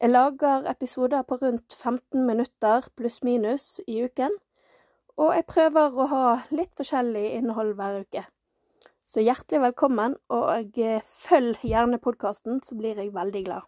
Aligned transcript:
Jeg 0.00 0.10
lager 0.10 0.70
episoder 0.70 1.22
på 1.22 1.34
rundt 1.34 1.74
15 1.74 2.26
minutter 2.26 2.88
pluss-minus 2.96 3.80
i 3.88 4.02
uken, 4.04 4.34
og 5.16 5.30
jeg 5.34 5.46
prøver 5.48 5.94
å 5.96 6.06
ha 6.10 6.24
litt 6.52 6.74
forskjellig 6.76 7.22
innhold 7.38 7.72
hver 7.78 8.02
uke. 8.04 8.26
Så 9.08 9.24
hjertelig 9.24 9.62
velkommen, 9.62 10.18
og 10.28 10.76
eh, 10.76 11.00
følg 11.00 11.64
gjerne 11.64 12.00
podkasten, 12.02 12.60
så 12.60 12.76
blir 12.76 13.00
jeg 13.00 13.14
veldig 13.14 13.42
glad. 13.46 13.64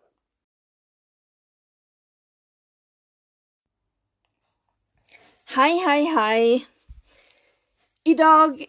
Hei, 5.57 5.79
hei, 5.81 6.03
hei. 6.13 6.43
I 8.05 8.15
dag 8.21 8.61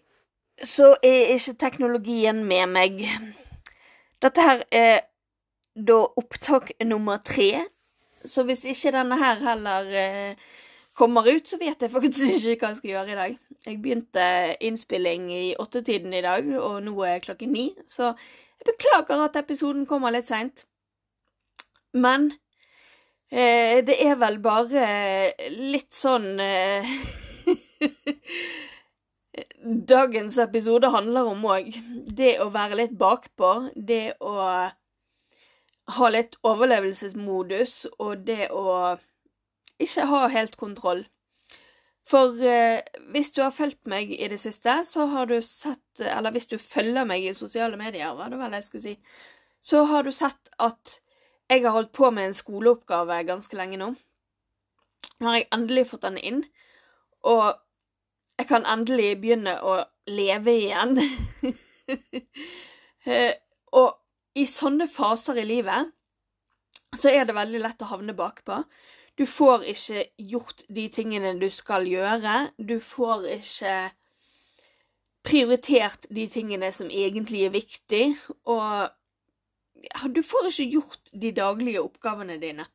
så 0.64 0.94
er 1.04 1.36
ikke 1.36 1.60
teknologien 1.60 2.40
med 2.48 2.72
meg. 2.72 3.04
Dette 4.24 4.48
her 4.48 4.64
er 4.72 5.09
da 5.76 6.00
opptak 6.20 6.72
nummer 6.86 7.22
tre, 7.26 7.66
så 8.26 8.44
hvis 8.44 8.66
ikke 8.68 8.92
denne 8.96 9.18
her 9.20 9.40
heller 9.44 9.94
eh, 9.96 10.50
kommer 11.00 11.28
ut, 11.30 11.48
så 11.48 11.60
vet 11.62 11.82
jeg 11.82 11.92
faktisk 11.92 12.34
ikke 12.52 12.66
hva 12.66 12.74
jeg 12.74 12.82
skal 12.82 12.94
gjøre 12.94 13.14
i 13.14 13.20
dag. 13.20 13.38
Jeg 13.66 13.82
begynte 13.84 14.26
innspilling 14.66 15.30
i 15.34 15.46
åttetiden 15.60 16.14
i 16.16 16.24
dag, 16.26 16.48
og 16.60 16.82
nå 16.84 16.96
er 17.08 17.24
klokken 17.24 17.54
ni, 17.56 17.70
så 17.88 18.14
jeg 18.60 18.74
beklager 18.74 19.24
at 19.24 19.40
episoden 19.40 19.86
kommer 19.88 20.12
litt 20.12 20.28
seint. 20.28 20.66
Men 21.96 22.32
eh, 23.32 23.80
det 23.86 23.96
er 24.04 24.20
vel 24.20 24.40
bare 24.44 24.84
litt 25.56 25.94
sånn 25.96 26.36
eh, 26.44 26.86
Dagens 29.90 30.36
episode 30.42 30.90
handler 30.92 31.30
om 31.32 31.46
òg 31.48 31.70
det 32.16 32.34
å 32.44 32.50
være 32.52 32.82
litt 32.82 32.96
bakpå, 33.00 33.70
det 33.76 34.18
å 34.20 34.36
ha 36.00 36.10
litt 36.12 36.38
overlevelsesmodus, 36.48 37.86
og 38.00 38.26
det 38.28 38.50
å 38.56 38.98
ikke 39.80 40.08
ha 40.10 40.26
helt 40.34 40.58
kontroll. 40.60 41.06
For 42.10 42.40
eh, 42.42 42.82
hvis 43.14 43.32
du 43.36 43.42
har 43.44 43.54
fulgt 43.54 43.90
meg 43.92 44.12
i 44.16 44.28
det 44.32 44.40
siste, 44.42 44.80
så 44.88 45.06
har 45.12 45.28
du 45.30 45.36
sett 45.46 46.02
Eller 46.02 46.32
hvis 46.32 46.48
du 46.48 46.58
følger 46.58 47.06
meg 47.06 47.26
i 47.28 47.36
sosiale 47.36 47.78
medier, 47.78 48.16
var 48.16 48.32
det 48.32 48.40
vel 48.40 48.56
jeg 48.56 48.66
skulle 48.66 48.86
si, 48.86 48.96
så 49.62 49.84
har 49.86 50.08
du 50.08 50.12
sett 50.16 50.52
at 50.58 51.00
jeg 51.50 51.66
har 51.66 51.76
holdt 51.76 51.92
på 51.92 52.10
med 52.14 52.30
en 52.30 52.38
skoleoppgave 52.38 53.24
ganske 53.28 53.58
lenge 53.58 53.80
nå. 53.82 53.90
Nå 55.20 55.28
har 55.28 55.42
jeg 55.42 55.50
endelig 55.52 55.90
fått 55.90 56.06
den 56.06 56.20
inn, 56.22 56.44
og 57.28 57.60
jeg 58.40 58.48
kan 58.48 58.68
endelig 58.70 59.18
begynne 59.20 59.58
å 59.60 59.82
leve 60.08 60.54
igjen. 60.56 60.96
eh, 63.12 63.34
og 63.76 63.98
i 64.38 64.46
sånne 64.50 64.88
faser 64.90 65.40
i 65.42 65.48
livet 65.48 65.90
så 67.00 67.12
er 67.14 67.28
det 67.28 67.38
veldig 67.38 67.62
lett 67.64 67.84
å 67.86 67.90
havne 67.92 68.16
bakpå. 68.18 68.64
Du 69.20 69.26
får 69.28 69.66
ikke 69.68 70.06
gjort 70.32 70.64
de 70.72 70.86
tingene 70.94 71.36
du 71.40 71.50
skal 71.54 71.88
gjøre. 71.90 72.52
Du 72.58 72.80
får 72.84 73.28
ikke 73.36 73.74
prioritert 75.28 76.08
de 76.10 76.26
tingene 76.32 76.72
som 76.74 76.90
egentlig 76.90 77.44
er 77.46 77.54
viktig, 77.54 78.06
og 78.50 78.90
du 80.16 80.22
får 80.26 80.50
ikke 80.50 80.70
gjort 80.78 81.12
de 81.12 81.34
daglige 81.36 81.84
oppgavene 81.84 82.40
dine. 82.42 82.66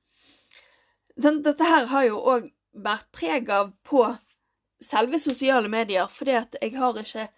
Sånn, 1.16 1.42
dette 1.46 1.66
her 1.66 1.88
har 1.90 2.06
jo 2.08 2.20
òg 2.20 2.50
vært 2.84 3.10
preg 3.14 3.50
av 3.54 3.72
på 3.86 4.04
selve 4.82 5.18
sosiale 5.22 5.70
medier, 5.70 6.10
fordi 6.10 6.36
at 6.36 6.56
jeg 6.60 6.74
har 6.76 6.98
ikke 7.00 7.28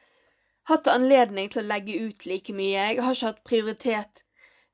hatt 0.70 0.88
anledning 0.90 1.50
til 1.52 1.62
å 1.62 1.68
legge 1.68 1.96
ut 2.08 2.26
like 2.26 2.54
mye. 2.56 2.88
Jeg 2.92 3.02
har 3.02 3.14
ikke 3.14 3.30
hatt 3.30 3.44
prioritet, 3.46 4.22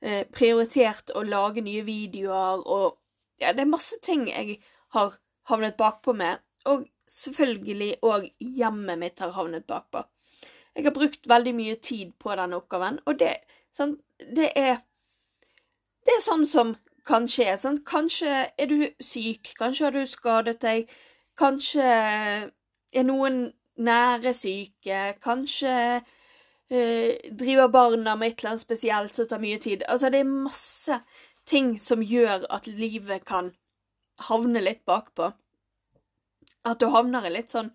eh, 0.00 0.24
prioritert 0.32 1.12
å 1.14 1.24
lage 1.26 1.64
nye 1.64 1.84
videoer 1.86 2.64
og 2.66 2.98
ja, 3.40 3.52
det 3.52 3.64
er 3.64 3.70
masse 3.70 3.98
ting 4.02 4.28
jeg 4.28 4.60
har 4.94 5.16
havnet 5.50 5.76
bakpå 5.76 6.14
med, 6.14 6.38
og 6.64 6.86
selvfølgelig 7.10 7.96
òg 8.06 8.28
hjemmet 8.38 9.00
mitt 9.00 9.20
har 9.20 9.34
havnet 9.34 9.66
bakpå. 9.66 10.04
Jeg 10.76 10.86
har 10.86 10.94
brukt 10.96 11.28
veldig 11.28 11.54
mye 11.54 11.74
tid 11.82 12.14
på 12.22 12.36
denne 12.38 12.56
oppgaven, 12.56 13.00
og 13.06 13.18
det, 13.18 13.34
sånn, 13.76 13.98
det 14.18 14.52
er 14.56 14.80
Det 16.02 16.16
er 16.16 16.22
sånn 16.24 16.42
som 16.50 16.72
kan 17.06 17.28
skje. 17.30 17.52
Sånn. 17.62 17.76
Kanskje 17.86 18.48
er 18.58 18.66
du 18.66 18.88
syk, 18.98 19.52
kanskje 19.54 19.84
har 19.84 19.94
du 19.94 20.06
skadet 20.10 20.56
deg, 20.64 20.88
kanskje 21.38 21.84
er 21.86 23.04
noen 23.06 23.52
nære 23.80 24.34
syke, 24.36 25.14
kanskje 25.22 25.74
eh, 26.70 27.30
driver 27.30 27.68
barna 27.72 28.16
med 28.16 28.32
et 28.32 28.40
eller 28.40 28.54
annet 28.54 28.64
spesielt 28.64 29.16
som 29.16 29.28
tar 29.28 29.42
mye 29.42 29.58
tid. 29.58 29.84
Altså, 29.88 30.10
det 30.10 30.22
er 30.22 30.28
masse 30.28 30.98
ting 31.48 31.78
som 31.80 32.02
gjør 32.02 32.46
at 32.52 32.66
livet 32.66 33.24
kan 33.28 33.52
havne 34.28 34.60
litt 34.62 34.84
bakpå. 34.84 35.32
At 36.64 36.80
du 36.80 36.90
havner 36.92 37.26
i 37.26 37.32
litt 37.34 37.50
sånn 37.50 37.72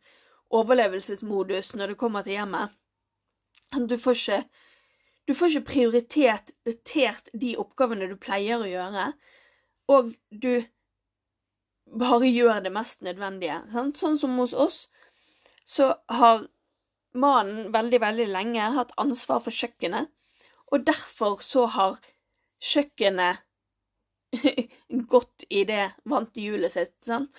overlevelsesmodus 0.53 1.73
når 1.75 1.91
du 1.91 1.99
kommer 1.99 2.23
til 2.23 2.37
hjemmet. 2.37 2.71
Du 3.75 3.97
får 3.99 4.15
ikke 4.15 4.43
du 5.27 5.33
får 5.35 5.57
ikke 5.57 5.67
prioritert 5.67 7.29
de 7.35 7.49
oppgavene 7.59 8.07
du 8.07 8.15
pleier 8.15 8.61
å 8.63 8.69
gjøre, 8.69 9.09
og 9.91 10.13
du 10.31 10.63
bare 11.99 12.29
gjør 12.31 12.61
det 12.63 12.71
mest 12.71 13.03
nødvendige. 13.03 13.57
Sånn 13.99 14.15
som 14.21 14.37
hos 14.39 14.53
oss, 14.55 14.85
så 15.67 15.91
har 16.07 16.45
mannen 17.17 17.71
veldig, 17.73 17.99
veldig 18.01 18.27
lenge 18.31 18.69
hatt 18.77 18.93
ansvar 19.01 19.41
for 19.43 19.55
kjøkkenet, 19.55 20.09
og 20.71 20.85
derfor 20.87 21.41
så 21.43 21.65
har 21.73 21.99
kjøkkenet 22.63 23.43
gått 25.13 25.47
i 25.49 25.63
det 25.67 25.89
vante 26.09 26.43
hjulet 26.43 26.73
sitt. 26.73 26.95
Sant? 27.05 27.31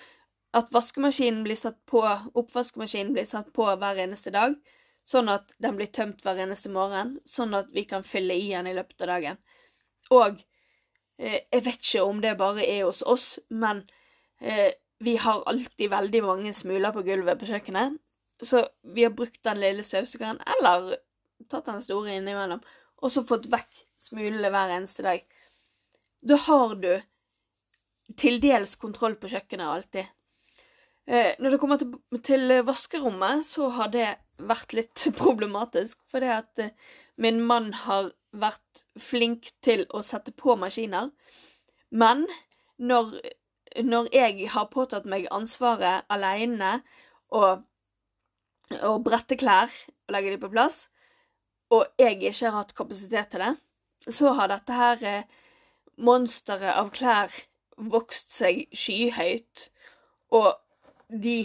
At 0.55 0.71
vaskemaskinen 0.73 1.43
blir 1.45 1.57
satt 1.57 1.77
på, 1.89 2.01
oppvaskmaskinen 2.33 3.13
blir 3.13 3.27
satt 3.29 3.51
på 3.53 3.67
hver 3.69 4.01
eneste 4.01 4.33
dag, 4.33 4.55
sånn 5.05 5.29
at 5.31 5.53
den 5.61 5.77
blir 5.77 5.91
tømt 5.93 6.23
hver 6.25 6.41
eneste 6.41 6.71
morgen, 6.73 7.17
sånn 7.25 7.53
at 7.57 7.69
vi 7.73 7.85
kan 7.89 8.05
fylle 8.05 8.37
i 8.37 8.49
den 8.51 8.69
i 8.69 8.75
løpet 8.77 9.05
av 9.05 9.13
dagen. 9.13 9.39
Og 10.13 10.41
eh, 11.21 11.45
jeg 11.51 11.63
vet 11.65 11.81
ikke 11.85 12.05
om 12.05 12.21
det 12.25 12.35
bare 12.39 12.65
er 12.65 12.85
hos 12.87 13.01
oss, 13.05 13.31
men 13.49 13.83
eh, 14.41 14.73
vi 15.05 15.15
har 15.21 15.45
alltid 15.47 15.93
veldig 15.93 16.23
mange 16.25 16.53
smuler 16.53 16.93
på 16.93 17.05
gulvet 17.05 17.39
på 17.39 17.49
kjøkkenet, 17.49 17.99
så 18.45 18.63
vi 18.83 19.03
har 19.05 19.15
brukt 19.15 19.41
den 19.43 19.59
lille 19.61 19.83
støvsugeren, 19.83 20.39
eller 20.57 20.95
tatt 21.51 21.67
den 21.67 21.81
store 21.83 22.15
innimellom, 22.17 22.61
og 22.99 23.11
så 23.11 23.23
fått 23.27 23.49
vekk 23.51 23.83
smulene 23.99 24.51
hver 24.53 24.75
eneste 24.77 25.05
dag. 25.05 25.23
Da 26.21 26.37
har 26.47 26.75
du 26.79 26.93
til 28.17 28.39
dels 28.43 28.75
kontroll 28.79 29.15
på 29.19 29.29
kjøkkenet 29.31 29.69
alltid. 29.69 30.07
Eh, 31.09 31.33
når 31.39 31.55
det 31.55 31.59
kommer 31.61 31.79
til, 31.81 31.93
til, 32.25 32.53
vaskerommet, 32.65 33.45
så 33.45 33.69
har 33.73 33.91
det 33.93 34.07
vært 34.37 34.75
litt 34.77 35.07
problematisk. 35.21 36.01
Fordi 36.11 36.31
at 36.35 36.63
eh, 36.63 36.73
min 37.17 37.41
mann 37.41 37.71
har 37.85 38.11
vært 38.29 38.83
flink 39.01 39.49
til 39.65 39.87
å 39.89 40.03
sette 40.05 40.33
på 40.37 40.53
maskiner. 40.59 41.09
Men 41.89 42.27
når, 42.77 43.15
når 43.81 44.11
jeg 44.13 44.51
har 44.53 44.69
påtatt 44.73 45.07
meg 45.09 45.25
ansvaret 45.33 46.05
aleine 46.13 46.79
og, 47.33 47.65
og 48.85 49.03
brette 49.05 49.37
klær 49.39 49.69
og 49.69 50.13
legge 50.13 50.33
dem 50.33 50.41
på 50.43 50.51
plass, 50.53 50.87
og 51.73 51.85
jeg 52.01 52.17
ikke 52.17 52.47
har 52.47 52.57
hatt 52.57 52.75
kapasitet 52.77 53.31
til 53.33 53.43
det, 53.45 53.53
så 54.09 54.33
har 54.37 54.49
dette 54.49 54.73
her 54.73 55.03
eh, 55.05 55.27
monsteret 56.01 56.73
av 56.73 56.89
klær 56.95 57.33
vokst 57.91 58.33
seg 58.33 58.65
skyhøyt, 58.75 59.69
og 60.35 60.53
de 61.09 61.43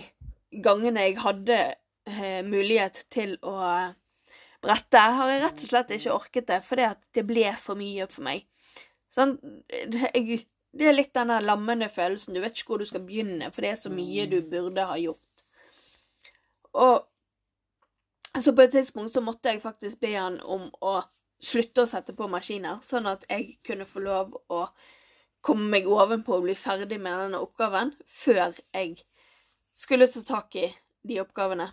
gangene 0.65 1.09
jeg 1.09 1.21
hadde 1.25 1.59
eh, 2.09 2.41
mulighet 2.47 3.05
til 3.13 3.37
å 3.43 3.59
brette, 4.65 5.05
har 5.19 5.31
jeg 5.31 5.45
rett 5.45 5.63
og 5.63 5.71
slett 5.71 5.95
ikke 5.99 6.17
orket 6.17 6.51
det, 6.51 6.61
fordi 6.65 6.89
at 6.89 7.01
det 7.17 7.27
ble 7.29 7.47
for 7.61 7.79
mye 7.79 8.09
for 8.11 8.27
meg. 8.27 8.47
Sånn, 9.13 9.37
jeg, 9.71 10.45
det 10.75 10.89
er 10.89 10.97
litt 10.97 11.13
denne 11.15 11.39
lammende 11.45 11.89
følelsen. 11.93 12.35
Du 12.35 12.43
vet 12.43 12.57
ikke 12.57 12.75
hvor 12.75 12.83
du 12.83 12.89
skal 12.89 13.05
begynne, 13.07 13.51
for 13.55 13.65
det 13.65 13.75
er 13.75 13.79
så 13.79 13.93
mye 13.93 14.27
du 14.31 14.41
burde 14.51 14.87
ha 14.89 14.97
gjort. 14.99 15.45
Og 16.75 17.05
så 18.43 18.55
på 18.55 18.65
et 18.65 18.73
tidspunkt 18.75 19.15
så 19.15 19.23
måtte 19.23 19.53
jeg 19.53 19.63
faktisk 19.63 20.01
be 20.03 20.15
han 20.17 20.41
om 20.41 20.67
å 20.83 20.97
slutte 21.45 21.85
å 21.85 21.91
sette 21.91 22.15
på 22.17 22.27
maskiner, 22.31 22.81
sånn 22.83 23.07
at 23.11 23.27
jeg 23.31 23.59
kunne 23.67 23.87
få 23.87 24.03
lov 24.03 24.35
å 24.51 24.65
komme 25.45 25.69
meg 25.77 25.89
ovenpå 25.91 26.39
og 26.39 26.47
bli 26.47 26.57
ferdig 26.57 26.99
med 27.03 27.19
denne 27.27 27.43
oppgaven 27.45 27.93
før 28.09 28.57
jeg 28.73 28.97
skulle 29.77 30.09
ta 30.09 30.23
tak 30.25 30.57
i 30.57 30.69
de 31.05 31.21
oppgavene. 31.21 31.67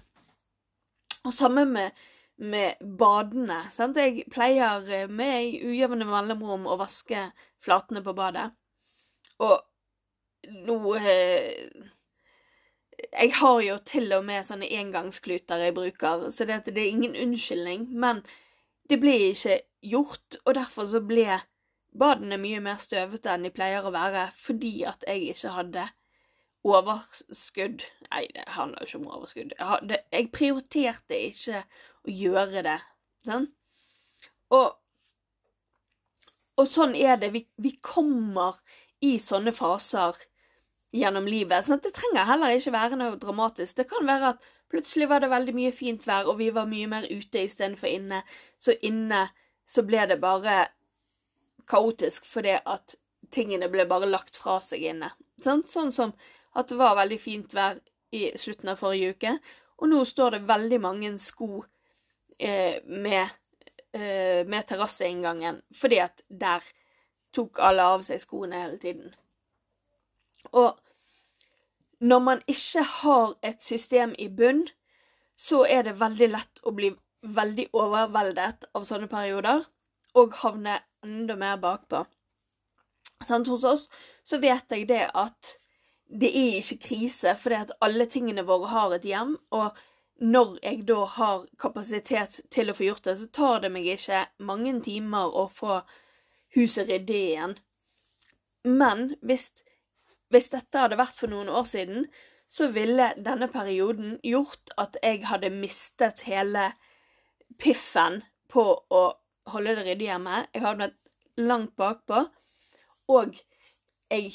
Og 1.23 1.33
samme 1.33 1.63
med, 1.69 1.97
med 2.41 2.81
badene. 2.99 3.61
Sant? 3.71 3.97
Jeg 3.97 4.25
pleier 4.33 5.07
med 5.07 5.61
ujevne 5.69 6.07
mellomrom 6.09 6.67
å 6.67 6.79
vaske 6.81 7.29
flatene 7.63 8.03
på 8.03 8.15
badet. 8.17 8.49
Og 9.41 9.55
nå 10.65 10.95
eh, 10.97 11.69
Jeg 13.09 13.33
har 13.39 13.61
jo 13.65 13.77
til 13.85 14.13
og 14.15 14.25
med 14.27 14.45
sånne 14.45 14.69
engangskluter 14.77 15.63
jeg 15.65 15.75
bruker, 15.77 16.27
så 16.29 16.45
det, 16.45 16.63
det 16.69 16.81
er 16.83 16.91
ingen 16.91 17.15
unnskyldning. 17.17 17.87
Men 17.91 18.21
det 18.89 18.99
ble 19.01 19.15
ikke 19.31 19.61
gjort, 19.81 20.37
og 20.45 20.55
derfor 20.55 20.87
så 20.89 21.01
ble 21.03 21.39
badene 21.97 22.37
mye 22.39 22.61
mer 22.63 22.79
støvete 22.79 23.33
enn 23.33 23.47
de 23.47 23.51
pleier 23.53 23.85
å 23.85 23.93
være, 23.93 24.29
fordi 24.37 24.73
at 24.87 25.03
jeg 25.07 25.33
ikke 25.33 25.55
hadde 25.57 25.87
overskudd 26.67 27.85
Nei, 28.11 28.27
det 28.35 28.43
handler 28.53 28.83
jo 28.83 28.87
ikke 28.87 28.99
om 28.99 29.13
overskudd. 29.15 29.53
Jeg, 29.57 29.67
hadde, 29.67 29.97
jeg 30.11 30.29
prioriterte 30.35 31.17
ikke 31.31 31.61
å 32.05 32.13
gjøre 32.13 32.63
det. 32.67 32.77
Sånn? 33.25 33.47
Og, 34.51 34.67
og 36.59 36.67
sånn 36.67 36.97
er 36.99 37.15
det. 37.21 37.31
Vi, 37.33 37.45
vi, 37.63 37.71
kommer 37.79 38.59
i 38.99 39.15
sånne 39.23 39.53
faser 39.55 40.19
gjennom 40.95 41.27
livet. 41.27 41.65
Sånn 41.65 41.81
det 41.83 41.93
trenger 41.95 42.27
heller 42.27 42.55
ikke 42.55 42.73
være 42.75 42.99
noe 42.99 43.19
dramatisk. 43.19 43.77
Det 43.79 43.87
kan 43.89 44.07
være 44.07 44.33
at 44.35 44.49
plutselig 44.71 45.07
var 45.11 45.23
det 45.23 45.31
veldig 45.31 45.55
mye 45.55 45.71
fint 45.75 46.05
vær, 46.07 46.27
og 46.27 46.39
vi 46.39 46.49
var 46.53 46.69
mye 46.69 46.89
mer 46.91 47.07
ute 47.09 47.45
istedenfor 47.45 47.91
inne. 47.91 48.21
Så 48.59 48.75
inne 48.81 49.27
så 49.67 49.85
ble 49.87 50.03
det 50.09 50.19
bare 50.21 50.65
kaotisk 51.69 52.25
fordi 52.27 52.57
at 52.59 52.95
tingene 53.31 53.69
ble 53.71 53.85
bare 53.87 54.09
lagt 54.09 54.39
fra 54.39 54.59
seg 54.63 54.83
inne. 54.91 55.11
Sånn, 55.43 55.63
sånn 55.69 55.93
som 55.95 56.15
at 56.57 56.67
det 56.67 56.79
var 56.79 56.97
veldig 56.99 57.19
fint 57.21 57.53
vær 57.55 57.79
i 58.11 58.27
slutten 58.35 58.73
av 58.73 58.81
forrige 58.81 59.15
uke, 59.15 59.37
og 59.81 59.89
nå 59.89 60.01
står 60.05 60.35
det 60.35 60.47
veldig 60.49 60.79
mange 60.83 61.11
sko 61.21 61.63
eh, 62.37 62.83
med, 62.83 63.31
eh, 63.95 64.43
med 64.43 64.67
terrasseinngangen, 64.67 65.61
fordi 65.73 66.01
at 66.03 66.25
der 66.27 66.67
tok 67.31 67.61
alle 67.63 67.87
av 67.95 68.03
seg 68.05 68.19
skoene 68.19 68.59
hele 68.65 68.81
tiden. 68.81 69.15
Og 70.57 70.79
når 72.01 72.23
man 72.25 72.41
ikke 72.49 72.83
har 73.01 73.35
et 73.45 73.61
system 73.63 74.15
i 74.17 74.27
bunn, 74.27 74.65
så 75.37 75.63
er 75.65 75.85
det 75.87 75.99
veldig 75.99 76.29
lett 76.31 76.61
å 76.63 76.73
bli 76.75 76.91
veldig 77.21 77.67
overveldet 77.77 78.65
av 78.73 78.85
sånne 78.85 79.09
perioder 79.09 79.63
og 80.17 80.33
havne 80.41 80.79
enda 81.05 81.37
mer 81.37 81.59
bakpå. 81.61 82.03
Sånn, 83.27 83.45
hos 83.45 83.65
oss 83.67 83.87
så 84.25 84.39
vet 84.41 84.73
jeg 84.73 84.87
det 84.89 85.05
at 85.13 85.55
det 86.11 86.31
er 86.35 86.59
ikke 86.59 86.81
krise, 86.89 87.35
fordi 87.39 87.61
at 87.61 87.73
alle 87.85 88.07
tingene 88.09 88.43
våre 88.47 88.71
har 88.73 88.95
et 88.97 89.05
hjem. 89.07 89.37
Og 89.55 89.77
når 90.21 90.57
jeg 90.61 90.83
da 90.89 91.05
har 91.15 91.45
kapasitet 91.61 92.41
til 92.51 92.69
å 92.69 92.75
få 92.75 92.89
gjort 92.89 93.07
det, 93.07 93.17
så 93.21 93.29
tar 93.31 93.63
det 93.63 93.71
meg 93.73 93.87
ikke 93.93 94.25
mange 94.43 94.73
timer 94.83 95.31
å 95.31 95.47
få 95.51 95.79
huset 96.57 96.89
ryddig 96.89 97.21
igjen. 97.29 97.55
Men 98.67 99.13
hvis, 99.25 99.49
hvis 100.31 100.51
dette 100.53 100.79
hadde 100.79 100.99
vært 100.99 101.17
for 101.17 101.31
noen 101.31 101.49
år 101.51 101.67
siden, 101.69 102.05
så 102.51 102.67
ville 102.71 103.13
denne 103.15 103.47
perioden 103.51 104.17
gjort 104.27 104.73
at 104.81 104.97
jeg 105.03 105.23
hadde 105.29 105.53
mistet 105.53 106.25
hele 106.27 106.71
piffen 107.61 108.21
på 108.51 108.65
å 108.91 109.03
holde 109.51 109.75
det 109.77 109.85
ryddig 109.85 110.09
hjemme. 110.09 110.41
Jeg 110.51 110.65
havnet 110.65 110.97
langt 111.39 111.75
bakpå. 111.79 112.25
Og 113.11 113.37
jeg 114.11 114.33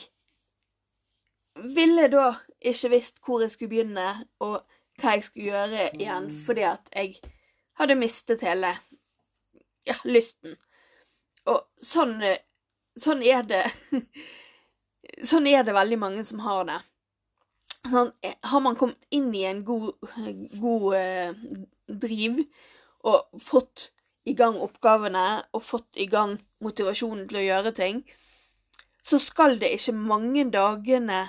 ville 1.77 2.09
da 2.13 2.31
ikke 2.61 2.93
visst 2.93 3.21
hvor 3.25 3.45
jeg 3.45 3.53
skulle 3.53 3.73
begynne, 3.73 4.09
og 4.41 4.63
hva 5.01 5.17
jeg 5.17 5.27
skulle 5.27 5.51
gjøre 5.53 5.89
igjen, 5.97 6.31
mm. 6.31 6.41
fordi 6.47 6.65
at 6.69 6.89
jeg 6.93 7.17
hadde 7.77 7.99
mistet 8.01 8.45
hele 8.45 8.73
ja, 9.87 9.97
lysten. 10.05 10.57
Og 11.47 11.63
sånn, 11.81 12.19
sånn 12.99 13.23
er 13.23 13.45
det 13.47 13.65
Sånn 15.25 15.47
er 15.49 15.65
det 15.65 15.75
veldig 15.77 15.99
mange 16.01 16.25
som 16.29 16.43
har 16.45 16.67
det. 16.69 16.81
Sånn, 17.87 18.11
har 18.51 18.63
man 18.65 18.77
kommet 18.77 19.01
inn 19.15 19.31
i 19.35 19.45
en 19.49 19.63
god, 19.65 19.95
god 20.61 20.87
eh, 20.99 21.37
driv 21.87 22.43
og 23.07 23.41
fått 23.41 23.91
i 24.27 24.35
gang 24.35 24.59
oppgavene 24.59 25.27
og 25.55 25.63
fått 25.63 25.99
i 26.03 26.09
gang 26.11 26.35
motivasjonen 26.65 27.29
til 27.31 27.41
å 27.41 27.47
gjøre 27.47 27.73
ting, 27.79 28.03
så 29.07 29.21
skal 29.23 29.61
det 29.61 29.71
ikke 29.77 29.95
mange 29.95 30.49
dagene 30.51 31.21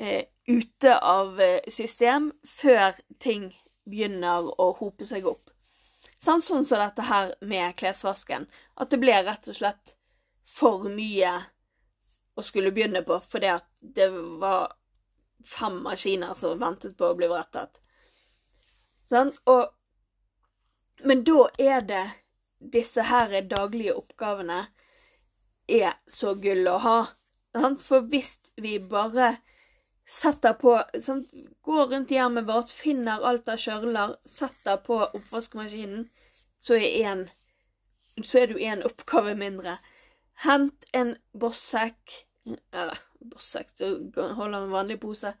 eh, 0.00 0.24
ute 0.48 0.96
av 0.96 1.40
eh, 1.44 1.60
system 1.68 2.30
før 2.48 2.96
ting 3.20 3.50
begynner 3.84 4.48
å 4.56 4.70
hope 4.78 5.04
seg 5.04 5.28
opp. 5.28 5.52
Sånn, 6.20 6.40
sånn 6.44 6.66
som 6.68 6.80
dette 6.80 7.04
her 7.08 7.34
med 7.40 7.76
klesvasken. 7.76 8.46
At 8.76 8.92
det 8.92 9.00
ble 9.00 9.14
rett 9.24 9.48
og 9.48 9.56
slett 9.56 9.94
for 10.44 10.88
mye 10.92 11.36
å 12.40 12.46
skulle 12.46 12.72
begynne 12.74 13.04
på 13.06 13.20
fordi 13.22 13.52
at 13.52 13.68
det 13.80 14.08
var 14.42 14.72
fem 15.46 15.78
maskiner 15.84 16.34
som 16.36 16.58
ventet 16.60 16.96
på 16.98 17.10
å 17.10 17.16
bli 17.16 17.28
brettet. 17.30 17.80
Sånn? 19.10 19.32
Og, 19.50 19.70
men 21.04 21.24
da 21.26 21.46
er 21.58 21.86
det 21.86 22.04
disse 22.60 23.06
her 23.08 23.32
daglige 23.48 23.96
oppgavene 23.96 24.66
er 25.70 25.96
så 26.10 26.34
gull 26.34 26.68
å 26.68 26.76
ha. 26.84 26.98
For 27.80 28.06
hvis 28.10 28.36
vi 28.60 28.76
bare 28.78 29.36
setter 30.10 30.54
på 30.58 30.76
sant? 31.02 31.30
Går 31.66 31.86
rundt 31.92 32.12
i 32.12 32.18
hjemmet 32.18 32.46
vårt, 32.48 32.70
finner 32.70 33.24
alt 33.26 33.48
av 33.48 33.60
kjørler, 33.60 34.16
setter 34.26 34.80
på 34.82 34.98
oppvaskmaskinen, 35.06 36.08
så 36.60 36.76
er, 36.76 36.88
en, 37.10 37.22
så 38.22 38.42
er 38.42 38.50
du 38.50 38.58
én 38.58 38.84
oppgave 38.86 39.36
mindre. 39.38 39.78
Hent 40.44 40.88
en 40.96 41.14
bossekk 41.36 42.24
Eller 42.46 42.98
du 43.78 44.22
holder 44.34 44.62
en 44.62 44.70
vanlig 44.72 45.00
pose. 45.00 45.32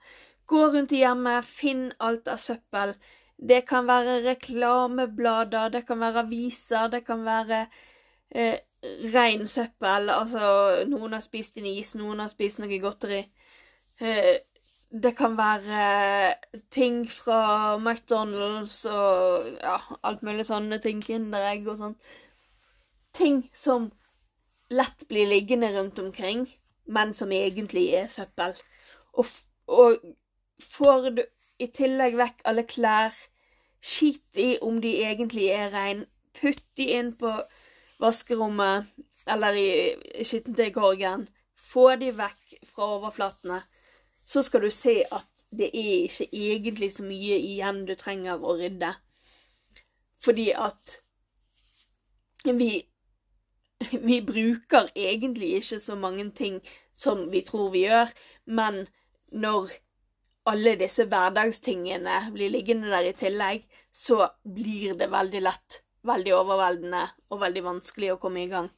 Gå 0.46 0.66
rundt 0.72 0.92
i 0.92 1.02
hjemmet, 1.04 1.46
finn 1.46 1.92
alt 1.98 2.28
av 2.28 2.40
søppel. 2.42 2.94
Det 3.36 3.62
kan 3.68 3.86
være 3.88 4.20
reklameblader, 4.24 5.70
det 5.72 5.86
kan 5.88 6.00
være 6.02 6.26
aviser, 6.26 6.90
det 6.92 7.04
kan 7.06 7.24
være 7.24 7.62
eh, 8.30 8.58
rein 9.14 9.46
søppel. 9.48 10.10
Altså, 10.12 10.84
noen 10.90 11.16
har 11.16 11.24
spist 11.24 11.56
en 11.56 11.68
is, 11.70 11.94
noen 11.96 12.20
har 12.20 12.28
spist 12.32 12.60
noe 12.60 12.80
godteri. 12.82 13.22
Eh, 14.00 14.34
det 14.90 15.14
kan 15.16 15.36
være 15.38 16.34
ting 16.74 17.04
fra 17.06 17.76
McDonald's 17.78 18.82
og 18.90 19.46
ja, 19.62 19.76
alt 20.02 20.24
mulig 20.26 20.48
sånne 20.48 20.80
ting. 20.82 21.02
Kinderegg 21.04 21.68
og 21.70 21.78
sånn. 21.78 21.96
Ting 23.14 23.44
som 23.54 23.92
lett 24.70 25.06
blir 25.10 25.30
liggende 25.30 25.70
rundt 25.74 25.98
omkring, 26.02 26.48
men 26.90 27.14
som 27.14 27.32
egentlig 27.32 27.88
er 27.94 28.08
søppel. 28.10 28.54
Og, 29.12 29.26
og 29.66 29.98
får 30.60 31.10
du 31.16 31.22
i 31.60 31.68
tillegg 31.74 32.16
vekk 32.18 32.42
alle 32.50 32.66
klær. 32.68 33.16
Skit 33.80 34.36
i 34.40 34.50
om 34.62 34.80
de 34.82 34.96
egentlig 35.04 35.48
er 35.54 35.72
rein. 35.72 36.04
Putt 36.36 36.64
de 36.76 36.90
inn 36.98 37.14
på 37.20 37.32
vaskerommet 38.00 38.90
eller 39.30 39.56
i 39.56 40.24
skittentøykorgen. 40.24 41.28
Få 41.56 41.94
de 42.00 42.10
vekk 42.16 42.58
fra 42.66 42.94
overflatene. 42.96 43.60
Så 44.26 44.42
skal 44.42 44.66
du 44.66 44.70
se 44.74 45.00
at 45.04 45.26
det 45.50 45.70
er 45.74 46.04
ikke 46.06 46.28
egentlig 46.32 46.92
så 46.94 47.04
mye 47.06 47.38
igjen 47.38 47.84
du 47.86 47.96
trenger 47.98 48.42
å 48.42 48.56
rydde. 48.58 48.92
Fordi 50.20 50.50
at 50.54 51.00
vi 52.44 52.70
vi 53.90 54.20
bruker 54.26 54.90
egentlig 54.96 55.54
ikke 55.54 55.80
så 55.80 55.94
mange 55.94 56.30
ting 56.30 56.60
som 56.92 57.28
vi 57.30 57.44
tror 57.46 57.70
vi 57.74 57.84
gjør, 57.86 58.10
men 58.46 58.82
når 59.30 59.70
alle 60.50 60.74
disse 60.80 61.04
hverdagstingene 61.06 62.32
blir 62.34 62.50
liggende 62.50 62.90
der 62.90 63.10
i 63.10 63.14
tillegg, 63.16 63.66
så 63.92 64.26
blir 64.42 64.96
det 64.98 65.10
veldig 65.12 65.42
lett 65.44 65.82
veldig 66.06 66.34
overveldende 66.34 67.04
og 67.30 67.42
veldig 67.42 67.62
vanskelig 67.66 68.14
å 68.14 68.18
komme 68.20 68.44
i 68.44 68.50
gang. 68.50 68.68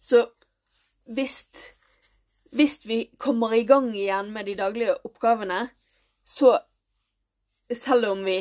Så 0.00 0.24
hvis, 1.08 1.40
hvis 2.52 2.78
vi 2.86 3.00
kommer 3.20 3.54
i 3.56 3.64
gang 3.68 3.90
igjen 3.96 4.32
med 4.34 4.48
de 4.48 4.56
daglige 4.58 4.98
oppgavene, 5.08 5.66
så 6.24 6.58
selv 7.72 8.12
om 8.12 8.24
vi 8.24 8.40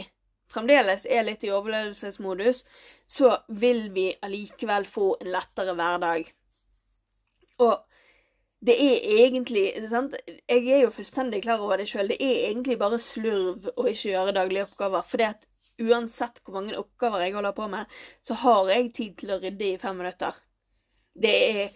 fremdeles 0.51 1.05
er 1.07 1.25
litt 1.27 1.43
i 1.43 1.51
overlevelsesmodus, 1.51 2.63
så 3.07 3.33
vil 3.47 3.87
vi 3.95 4.09
allikevel 4.23 4.87
få 4.87 5.13
en 5.21 5.31
lettere 5.33 5.75
hverdag. 5.75 6.29
Og 7.63 7.86
det 8.65 8.73
er 8.81 9.03
egentlig 9.27 9.65
sant? 9.89 10.15
Jeg 10.49 10.63
er 10.65 10.81
jo 10.81 10.93
fullstendig 10.93 11.43
klar 11.45 11.61
over 11.61 11.77
det 11.77 11.87
sjøl. 11.91 12.09
Det 12.09 12.17
er 12.23 12.47
egentlig 12.49 12.79
bare 12.81 12.97
slurv 13.01 13.69
å 13.75 13.85
ikke 13.91 14.13
gjøre 14.15 14.33
daglige 14.33 14.65
oppgaver. 14.65 15.05
For 15.05 15.25
at 15.27 15.45
uansett 15.77 16.41
hvor 16.41 16.57
mange 16.57 16.77
oppgaver 16.79 17.25
jeg 17.25 17.35
holder 17.37 17.53
på 17.57 17.67
med, 17.69 17.97
så 18.25 18.37
har 18.41 18.71
jeg 18.73 18.93
tid 18.97 19.17
til 19.21 19.35
å 19.35 19.41
rydde 19.43 19.67
i 19.69 19.81
fem 19.81 19.99
minutter. 20.01 20.39
Det 21.17 21.35
er 21.49 21.75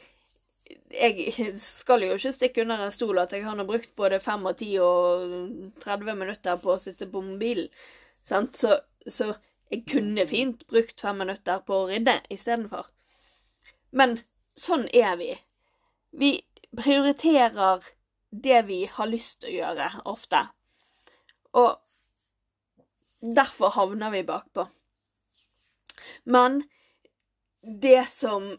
jeg 0.91 1.57
skal 1.59 2.03
jo 2.05 2.15
ikke 2.15 2.31
stikke 2.31 2.63
under 2.63 2.85
en 2.85 2.93
stol 2.95 3.19
at 3.19 3.33
jeg 3.35 3.43
har 3.43 3.57
nå 3.57 3.65
brukt 3.67 3.91
både 3.99 4.21
fem 4.23 4.45
og 4.47 4.57
ti 4.59 4.69
og 4.79 5.73
30 5.83 6.15
minutter 6.19 6.59
på 6.61 6.73
å 6.73 6.79
sitte 6.79 7.07
på 7.11 7.23
mobilen. 7.25 7.67
Sant? 8.23 8.55
Så, 8.59 8.77
så 9.07 9.33
jeg 9.71 9.85
kunne 9.89 10.27
fint 10.29 10.65
brukt 10.69 11.01
fem 11.01 11.19
minutter 11.23 11.63
på 11.67 11.81
å 11.81 11.89
rydde 11.89 12.21
istedenfor. 12.31 12.87
Men 13.91 14.19
sånn 14.55 14.87
er 14.95 15.15
vi. 15.19 15.33
Vi 16.11 16.31
prioriterer 16.77 17.85
det 18.31 18.61
vi 18.67 18.85
har 18.87 19.09
lyst 19.11 19.41
til 19.41 19.51
å 19.51 19.55
gjøre, 19.57 19.87
ofte. 20.07 20.45
Og 21.57 21.75
derfor 23.21 23.75
havner 23.75 24.13
vi 24.13 24.23
bakpå. 24.27 24.67
Men 26.23 26.63
det 27.61 28.05
som 28.09 28.53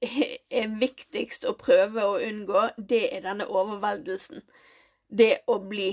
er 0.60 0.76
viktigst 0.80 1.46
å 1.48 1.56
prøve 1.58 2.04
å 2.04 2.18
unngå, 2.22 2.68
det 2.78 3.06
er 3.16 3.26
denne 3.26 3.48
overveldelsen. 3.50 4.44
Det 5.06 5.46
å 5.50 5.58
bli 5.62 5.90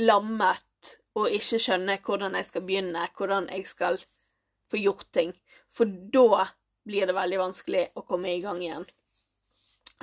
lammet 0.00 0.96
og 1.14 1.30
ikke 1.30 1.60
skjønne 1.62 2.00
hvordan 2.02 2.36
jeg 2.38 2.50
skal 2.50 2.64
begynne, 2.66 3.06
hvordan 3.16 3.48
jeg 3.52 3.68
skal 3.70 4.00
få 4.70 4.80
gjort 4.80 5.08
ting. 5.14 5.32
For 5.70 5.88
da 5.88 6.48
blir 6.84 7.06
det 7.08 7.16
veldig 7.16 7.40
vanskelig 7.40 7.86
å 7.96 8.04
komme 8.06 8.34
i 8.34 8.42
gang 8.42 8.60
igjen. 8.62 8.86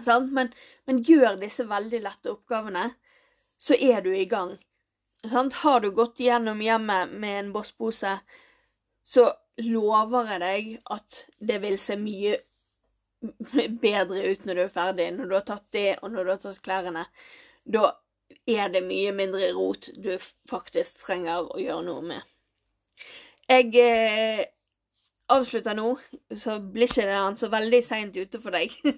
Men, 0.08 0.51
men, 0.88 1.01
gjør 1.03 1.39
disse 1.41 1.67
veldig 1.70 2.01
lette 2.03 2.31
oppgavene, 2.34 2.89
så 3.62 3.77
er 3.77 4.01
du 4.01 4.12
i 4.15 4.25
gang. 4.25 4.58
Sant? 5.27 5.60
Har 5.62 5.81
du 5.81 5.91
gått 5.93 6.20
gjennom 6.20 6.62
hjemmet 6.62 7.12
med 7.13 7.39
en 7.39 7.51
bosspose, 7.53 8.15
så 9.01 9.27
lover 9.62 10.31
jeg 10.31 10.41
deg 10.41 10.72
at 10.93 11.25
det 11.39 11.60
vil 11.62 11.77
se 11.81 11.98
mye 12.00 12.39
bedre 13.81 14.31
ut 14.31 14.46
når 14.46 14.58
du 14.58 14.63
er 14.63 14.74
ferdig. 14.74 15.10
Når 15.17 15.29
du 15.29 15.36
har 15.38 15.46
tatt 15.46 15.67
det, 15.75 15.89
og 16.01 16.12
når 16.12 16.24
du 16.24 16.31
har 16.34 16.41
tatt 16.41 16.63
klærne. 16.65 17.05
Da 17.63 17.91
er 18.50 18.72
det 18.74 18.84
mye 18.86 19.12
mindre 19.13 19.51
rot 19.53 19.91
du 20.01 20.15
faktisk 20.50 21.03
trenger 21.05 21.51
å 21.51 21.60
gjøre 21.62 21.86
noe 21.86 22.05
med. 22.13 22.31
Jeg 23.51 23.74
eh, 23.81 24.46
avslutter 25.31 25.75
nå, 25.77 25.93
så 26.38 26.58
blir 26.63 26.89
ikke 26.89 27.08
det 27.10 27.22
så 27.41 27.50
veldig 27.51 27.81
seint 27.86 28.17
ute 28.17 28.41
for 28.41 28.55
deg. 28.55 28.75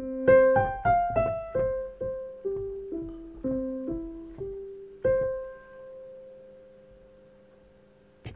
Thank 0.00 0.28
you. 0.30 0.39